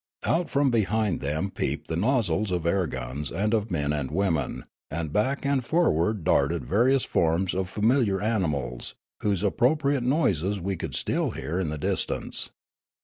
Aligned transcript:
Out 0.25 0.49
from 0.49 0.71
behind 0.71 1.19
them 1.21 1.51
peeped 1.51 1.87
the 1.87 1.95
nozzles 1.95 2.49
of 2.49 2.65
air 2.65 2.87
guns 2.87 3.31
and 3.31 3.53
of 3.53 3.69
men 3.69 3.93
and 3.93 4.09
women, 4.09 4.63
and 4.89 5.13
back 5.13 5.45
and 5.45 5.63
forward 5.63 6.23
darted 6.23 6.65
various 6.65 7.03
forms 7.03 7.53
of 7.53 7.69
familiar 7.69 8.17
animals^ 8.17 8.95
whose 9.19 9.43
appro 9.43 9.77
priate 9.77 10.01
noises 10.01 10.59
we 10.59 10.75
could 10.75 10.95
still 10.95 11.29
hear 11.29 11.59
in 11.59 11.69
the 11.69 11.77
distance. 11.77 12.49